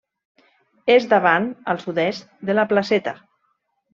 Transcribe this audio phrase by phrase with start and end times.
[0.93, 3.17] És davant, al sud-est, de la Placeta.